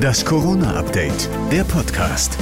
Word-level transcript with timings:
Das 0.00 0.24
Corona-Update, 0.24 1.28
der 1.50 1.64
Podcast. 1.64 2.38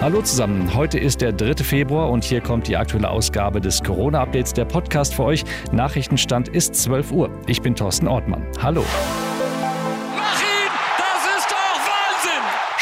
Hallo 0.00 0.20
zusammen, 0.22 0.74
heute 0.74 0.98
ist 0.98 1.20
der 1.20 1.32
3. 1.32 1.62
Februar 1.64 2.10
und 2.10 2.24
hier 2.24 2.40
kommt 2.40 2.68
die 2.68 2.76
aktuelle 2.76 3.08
Ausgabe 3.08 3.60
des 3.60 3.82
Corona-Updates, 3.82 4.52
der 4.52 4.64
Podcast 4.64 5.14
für 5.14 5.24
euch. 5.24 5.44
Nachrichtenstand 5.72 6.48
ist 6.48 6.74
12 6.74 7.12
Uhr. 7.12 7.30
Ich 7.46 7.62
bin 7.62 7.74
Thorsten 7.74 8.08
Ortmann. 8.08 8.46
Hallo. 8.62 8.84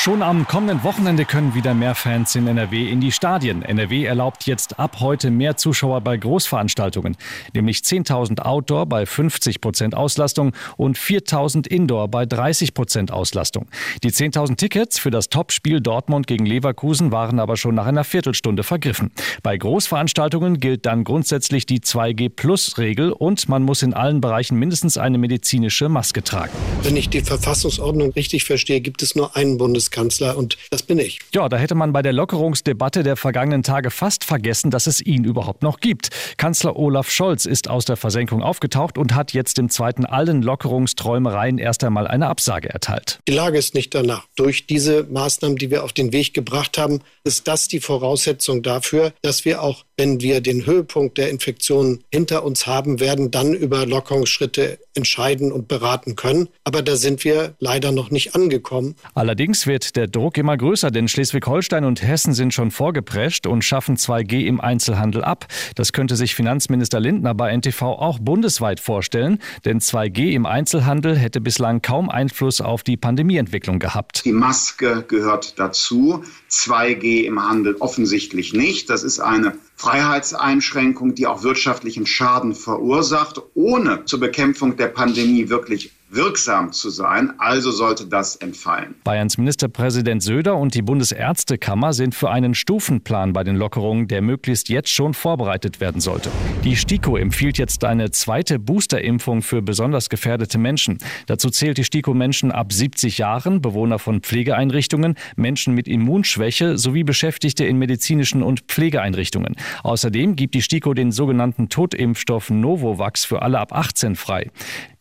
Schon 0.03 0.23
am 0.23 0.47
kommenden 0.49 0.83
Wochenende 0.83 1.27
können 1.27 1.55
wieder 1.55 1.75
mehr 1.75 1.95
Fans 1.95 2.35
in 2.35 2.47
NRW 2.47 2.89
in 2.91 3.03
die 3.03 3.13
Stadien. 3.13 3.61
NRW 3.61 4.07
erlaubt 4.07 4.47
jetzt 4.47 4.79
ab 4.79 4.97
heute 5.01 5.31
mehr 5.31 5.59
Zuschauer 5.59 6.01
bei 6.01 6.17
Großveranstaltungen, 6.17 7.19
nämlich 7.53 7.81
10.000 7.81 8.41
Outdoor 8.41 8.87
bei 8.87 9.05
50 9.05 9.61
Prozent 9.61 9.95
Auslastung 9.95 10.53
und 10.79 10.97
4.000 10.97 11.67
Indoor 11.67 12.09
bei 12.09 12.25
30 12.25 12.73
Prozent 12.73 13.13
Auslastung. 13.13 13.67
Die 14.03 14.11
10.000 14.11 14.57
Tickets 14.57 14.99
für 14.99 15.11
das 15.11 15.29
Topspiel 15.29 15.83
Dortmund 15.83 16.27
gegen 16.27 16.47
Leverkusen 16.47 17.13
waren 17.13 17.39
aber 17.39 17.59
schon 17.59 17.75
nach 17.75 17.85
einer 17.85 18.05
Viertelstunde 18.05 18.63
vergriffen. 18.63 19.13
Bei 19.43 19.59
Großveranstaltungen 19.59 20.61
gilt 20.61 20.87
dann 20.87 21.05
grundsätzlich 21.05 21.67
die 21.67 21.81
2G-Plus-Regel 21.81 23.13
und 23.13 23.51
man 23.51 23.65
muss 23.65 23.83
in 23.83 23.93
allen 23.93 24.23
Bereichen 24.23 24.59
mindestens 24.59 24.97
eine 24.97 25.19
medizinische 25.19 25.91
Maske 25.91 26.25
tragen. 26.25 26.53
Wenn 26.85 26.97
ich 26.97 27.11
die 27.11 27.21
Verfassungsordnung 27.21 28.13
richtig 28.13 28.45
verstehe, 28.45 28.81
gibt 28.81 29.03
es 29.03 29.15
nur 29.15 29.37
einen 29.37 29.59
Bundes 29.59 29.90
Bundeskanzler 29.91 30.37
und 30.37 30.57
das 30.71 30.83
bin 30.83 30.99
ich. 30.99 31.21
Ja, 31.35 31.49
da 31.49 31.57
hätte 31.57 31.75
man 31.75 31.93
bei 31.93 32.03
der 32.03 32.13
Lockerungsdebatte 32.13 33.03
der 33.03 33.17
vergangenen 33.17 33.63
Tage 33.63 33.91
fast 33.91 34.25
vergessen, 34.25 34.71
dass 34.71 34.87
es 34.87 35.01
ihn 35.05 35.25
überhaupt 35.25 35.63
noch 35.63 35.81
gibt. 35.81 36.11
Kanzler 36.37 36.77
Olaf 36.77 37.11
Scholz 37.11 37.45
ist 37.45 37.69
aus 37.69 37.85
der 37.85 37.97
Versenkung 37.97 38.43
aufgetaucht 38.43 38.99
und 38.99 39.15
hat 39.15 39.33
jetzt 39.33 39.59
im 39.59 39.69
zweiten 39.69 40.05
allen 40.07 40.43
Lockerungsträumereien 40.43 41.59
erst 41.59 41.85
einmal 41.85 42.07
eine 42.07 42.29
Absage 42.29 42.69
erteilt. 42.69 43.21
Die 43.29 43.33
Lage 43.33 43.59
ist 43.59 43.75
nicht 43.75 43.95
danach. 43.95 44.27
Durch 44.37 44.67
diese 44.67 45.05
Maßnahmen, 45.05 45.57
die 45.57 45.71
wir 45.71 45.85
auf 45.85 45.93
den 45.93 46.13
Weg 46.13 46.35
gebracht 46.35 46.79
haben, 46.79 47.01
ist 47.25 47.49
das 47.49 47.69
die 47.69 47.81
Voraussetzung 47.81 48.63
dafür, 48.63 49.13
dass 49.23 49.45
wir 49.45 49.63
auch, 49.63 49.85
wenn 50.01 50.23
wir 50.23 50.41
den 50.41 50.65
Höhepunkt 50.65 51.19
der 51.19 51.29
Infektion 51.29 52.03
hinter 52.11 52.43
uns 52.43 52.67
haben 52.67 53.01
werden, 53.01 53.31
dann 53.31 53.53
über 53.53 53.85
Lockerungsschritte 53.85 54.79
entscheiden 54.95 55.53
und 55.53 55.69
beraten 55.69 56.17
können. 56.17 56.49
Aber 56.65 56.81
da 56.81 56.97
sind 56.97 57.23
wir 57.23 57.55
leider 57.59 57.93
noch 57.93 58.11
nicht 58.11 58.35
angekommen. 58.35 58.97
Allerdings 59.15 59.67
wird 59.67 59.97
der 59.97 60.07
Druck 60.07 60.39
immer 60.39 60.57
größer, 60.57 60.91
denn 60.91 61.07
Schleswig-Holstein 61.07 61.85
und 61.85 62.03
Hessen 62.03 62.33
sind 62.33 62.55
schon 62.55 62.71
vorgeprescht 62.71 63.47
und 63.47 63.63
schaffen 63.63 63.99
2G 63.99 64.47
im 64.47 64.59
Einzelhandel 64.59 65.23
ab. 65.23 65.47
Das 65.75 65.93
könnte 65.93 66.17
sich 66.17 66.35
Finanzminister 66.35 66.99
Lindner 66.99 67.35
bei 67.35 67.55
NTV 67.55 67.83
auch 67.83 68.19
bundesweit 68.21 68.81
vorstellen, 68.81 69.39
denn 69.67 69.81
2G 69.81 70.33
im 70.33 70.47
Einzelhandel 70.47 71.15
hätte 71.15 71.43
bislang 71.43 71.83
kaum 71.83 72.09
Einfluss 72.09 72.63
auf 72.63 72.85
die 72.85 72.97
Pandemieentwicklung 72.97 73.79
gehabt. 73.79 74.25
Die 74.25 74.33
Maske 74.33 75.05
gehört 75.07 75.59
dazu, 75.59 76.25
2G 76.51 77.25
im 77.25 77.47
Handel 77.47 77.77
offensichtlich 77.81 78.55
nicht. 78.55 78.89
Das 78.89 79.03
ist 79.03 79.21
eine 79.21 79.53
Freiheitseinschränkung, 79.91 81.17
die 81.17 81.27
auch 81.27 81.43
wirtschaftlichen 81.43 82.07
Schaden 82.07 82.55
verursacht, 82.55 83.43
ohne 83.55 84.05
zur 84.05 84.21
Bekämpfung 84.21 84.77
der 84.77 84.87
Pandemie 84.87 85.49
wirklich 85.49 85.91
wirksam 86.11 86.73
zu 86.73 86.91
sein. 86.91 87.33
Also 87.39 87.71
sollte 87.71 88.07
das 88.07 88.37
entfallen. 88.37 88.95
Bayerns 89.05 89.39
Ministerpräsident 89.39 90.23
Söder 90.23 90.57
und 90.57 90.75
die 90.75 90.83
Bundesärztekammer 90.83 91.93
sind 91.93 92.15
für 92.15 92.31
einen 92.31 92.55
Stufenplan 92.55 93.33
bei 93.33 93.45
den 93.45 93.57
Lockerungen, 93.57 94.09
der 94.09 94.23
möglichst 94.23 94.69
jetzt 94.69 94.91
schon 94.91 95.15
vorbereitet 95.15 95.81
werden 95.81 96.01
sollte. 96.01 96.31
Die 96.65 96.77
STIKO 96.77 97.17
empfiehlt 97.17 97.59
jetzt 97.59 97.85
eine 97.85 98.11
zweite 98.11 98.59
Boosterimpfung 98.59 99.43
für 99.43 99.63
besonders 99.63 100.09
gefährdete 100.09 100.59
Menschen. 100.59 100.99
Dazu 101.27 101.51
zählt 101.51 101.79
die 101.79 101.85
STIKO 101.85 102.15
Menschen 102.15 102.53
ab 102.53 102.73
70 102.73 103.19
Jahren, 103.19 103.63
Bewohner 103.63 103.99
von 103.99 104.21
Pflegeeinrichtungen, 104.21 105.15
Menschen 105.37 105.75
mit 105.75 105.89
Immunschwäche 105.89 106.77
sowie 106.77 107.05
Beschäftigte 107.05 107.65
in 107.65 107.79
medizinischen 107.79 108.43
und 108.43 108.61
Pflegeeinrichtungen. 108.63 109.57
Außerdem 109.83 110.37
gibt 110.37 110.55
die 110.55 110.63
STIKO 110.63 110.95
den 110.95 111.13
sogenannten 111.13 111.69
Totimpfstoff 111.69 112.51
Novovax 112.51 113.25
für 113.25 113.43
alle 113.43 113.59
ab 113.59 113.73
18 113.73 114.17
frei. 114.17 114.51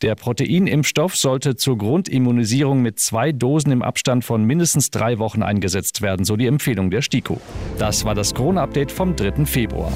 Der 0.02 0.14
Proteinimpfstoff 0.14 0.99
Impfstoff 1.00 1.16
sollte 1.16 1.56
zur 1.56 1.78
Grundimmunisierung 1.78 2.82
mit 2.82 2.98
zwei 2.98 3.32
Dosen 3.32 3.72
im 3.72 3.80
Abstand 3.80 4.22
von 4.22 4.44
mindestens 4.44 4.90
drei 4.90 5.18
Wochen 5.18 5.42
eingesetzt 5.42 6.02
werden, 6.02 6.26
so 6.26 6.36
die 6.36 6.46
Empfehlung 6.46 6.90
der 6.90 7.00
STIKO. 7.00 7.40
Das 7.78 8.04
war 8.04 8.14
das 8.14 8.34
Corona-Update 8.34 8.92
vom 8.92 9.16
3. 9.16 9.46
Februar. 9.46 9.90